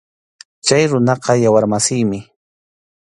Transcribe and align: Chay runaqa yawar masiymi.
Chay 0.65 0.83
runaqa 0.91 1.33
yawar 1.43 1.65
masiymi. 1.71 2.19